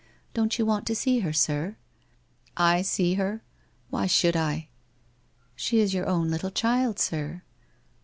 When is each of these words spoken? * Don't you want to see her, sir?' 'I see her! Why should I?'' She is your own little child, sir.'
* 0.19 0.33
Don't 0.33 0.57
you 0.57 0.65
want 0.65 0.87
to 0.87 0.95
see 0.95 1.19
her, 1.19 1.31
sir?' 1.31 1.75
'I 2.57 2.81
see 2.81 3.13
her! 3.13 3.43
Why 3.91 4.07
should 4.07 4.35
I?'' 4.35 4.69
She 5.55 5.79
is 5.79 5.93
your 5.93 6.07
own 6.07 6.31
little 6.31 6.49
child, 6.49 6.97
sir.' 6.97 7.43